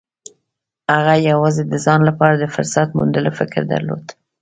هغه 0.93 1.13
يوازې 1.31 1.63
د 1.67 1.73
ځان 1.85 1.99
لپاره 2.09 2.35
د 2.37 2.45
فرصت 2.55 2.87
موندلو 2.97 3.31
فکر 3.39 3.61
درلود. 3.73 4.05